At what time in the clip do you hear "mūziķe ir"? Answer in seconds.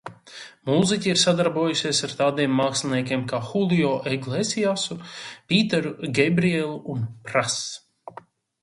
0.69-1.19